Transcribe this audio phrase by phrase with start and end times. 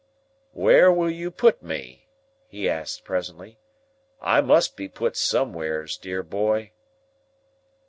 [0.53, 2.07] "Where will you put me?"
[2.47, 3.59] he asked, presently.
[4.19, 6.71] "I must be put somewheres, dear boy."